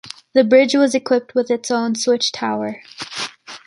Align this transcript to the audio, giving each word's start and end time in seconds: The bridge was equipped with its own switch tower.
The 0.33 0.43
bridge 0.43 0.73
was 0.73 0.95
equipped 0.95 1.35
with 1.35 1.51
its 1.51 1.69
own 1.69 1.93
switch 1.93 2.31
tower. 2.31 2.81